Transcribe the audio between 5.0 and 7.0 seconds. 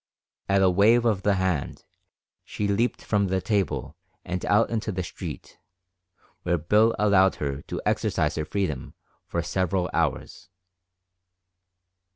street, where Bill